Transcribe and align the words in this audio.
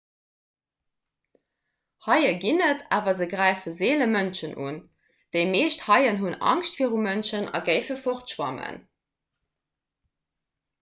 haie 2.05 2.31
ginn 2.45 2.63
et 2.67 2.81
awer 2.97 3.15
se 3.19 3.27
gräife 3.33 3.75
seele 3.77 4.07
mënschen 4.15 4.57
un 4.69 4.81
déi 5.37 5.45
meescht 5.53 5.85
haien 5.91 6.21
hunn 6.23 6.41
angscht 6.55 6.81
viru 6.81 7.05
mënschen 7.07 7.49
a 7.61 7.65
géife 7.71 8.01
fortschwammen 8.09 8.85